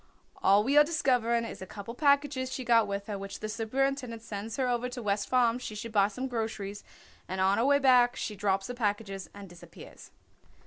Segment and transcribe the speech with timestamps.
[0.41, 4.23] "All we are discovering is a couple packages she got with her, which the superintendent
[4.23, 6.83] sends her over to West Farms she should buy some groceries,
[7.27, 10.09] and on her way back she drops the packages and disappears."